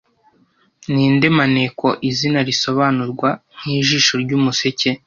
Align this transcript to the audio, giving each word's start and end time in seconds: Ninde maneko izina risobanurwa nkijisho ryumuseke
Ninde 0.91 1.27
maneko 1.37 1.87
izina 2.09 2.39
risobanurwa 2.47 3.29
nkijisho 3.57 4.13
ryumuseke 4.23 4.89